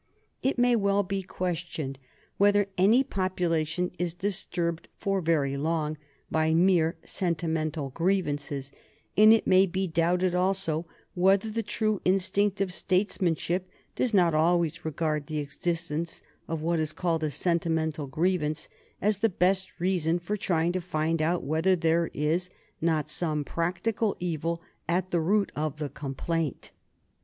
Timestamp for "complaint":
25.89-26.71